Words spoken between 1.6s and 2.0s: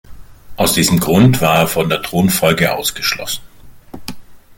von